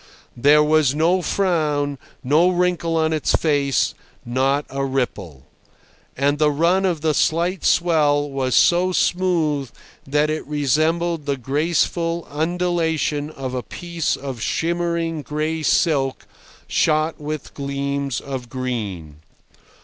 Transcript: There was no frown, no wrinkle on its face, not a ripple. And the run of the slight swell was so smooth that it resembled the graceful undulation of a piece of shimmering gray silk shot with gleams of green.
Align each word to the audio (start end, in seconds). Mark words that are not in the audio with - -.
There 0.35 0.63
was 0.63 0.95
no 0.95 1.21
frown, 1.21 1.99
no 2.23 2.49
wrinkle 2.49 2.97
on 2.97 3.13
its 3.13 3.33
face, 3.35 3.93
not 4.25 4.65
a 4.67 4.83
ripple. 4.83 5.45
And 6.17 6.39
the 6.39 6.49
run 6.49 6.85
of 6.87 7.01
the 7.01 7.13
slight 7.13 7.63
swell 7.63 8.27
was 8.27 8.55
so 8.55 8.93
smooth 8.93 9.69
that 10.07 10.31
it 10.31 10.43
resembled 10.47 11.27
the 11.27 11.37
graceful 11.37 12.27
undulation 12.31 13.29
of 13.29 13.53
a 13.53 13.61
piece 13.61 14.15
of 14.15 14.41
shimmering 14.41 15.21
gray 15.21 15.61
silk 15.61 16.25
shot 16.67 17.21
with 17.21 17.53
gleams 17.53 18.19
of 18.19 18.49
green. 18.49 19.17